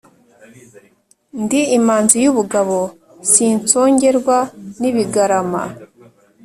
ndi 1.43 1.61
imanzi 1.77 2.15
y’ubugabo 2.23 2.77
sinsongerwa 3.31 4.37
n’ibigarama. 4.79 5.63